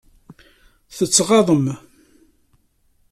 [0.95, 1.65] Tettɣaḍem.